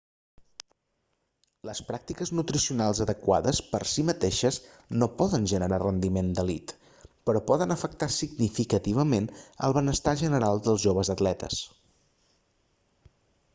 les 1.69 1.81
pràctiques 1.89 2.29
nutricionals 2.37 3.01
adequades 3.05 3.59
per 3.73 3.81
si 3.91 4.05
mateixes 4.07 4.55
no 5.03 5.09
poden 5.19 5.45
generar 5.51 5.79
rendiment 5.83 6.31
d'elit 6.39 6.73
però 7.31 7.43
poden 7.51 7.75
afectar 7.77 8.11
significativament 8.17 9.27
el 9.69 9.75
benestar 9.81 10.15
general 10.23 10.63
dels 10.69 10.87
joves 10.87 11.13
atletes 11.17 11.59